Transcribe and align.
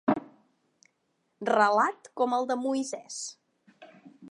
Relat 1.51 2.09
com 2.21 2.35
el 2.39 2.49
de 2.53 2.59
Moisès. 2.65 3.21